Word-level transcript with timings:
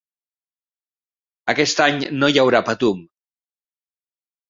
Aquest 1.55 1.83
any 1.89 2.01
no 2.19 2.33
hi 2.35 2.43
haurà 2.47 2.65
Patum. 2.73 3.07